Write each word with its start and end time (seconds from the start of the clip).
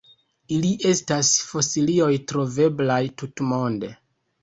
Ili 0.55 0.71
estas 0.91 1.29
fosilioj 1.51 2.09
troveblaj 2.35 3.01
tutmonde. 3.23 3.97